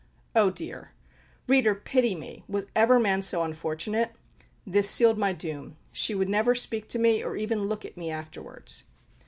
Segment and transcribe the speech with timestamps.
[0.35, 0.93] Oh dear!
[1.47, 4.13] reader, pity me: was ever man so unfortunate?
[4.65, 5.75] This sealed my doom.
[5.91, 8.85] She would never speak to me, or even look at me afterwards.